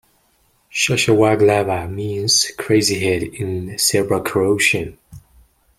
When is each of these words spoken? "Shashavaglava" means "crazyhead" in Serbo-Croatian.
"Shashavaglava" 0.73 1.87
means 1.87 2.51
"crazyhead" 2.57 3.35
in 3.39 3.77
Serbo-Croatian. 3.77 4.97